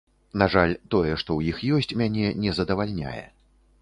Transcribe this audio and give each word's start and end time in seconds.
На 0.41 0.45
жаль, 0.53 0.71
тое, 0.95 1.11
што 1.23 1.29
ў 1.35 1.41
іх 1.51 1.61
ёсць, 1.81 1.97
мяне 2.03 2.33
не 2.47 2.55
задавальняе. 2.61 3.23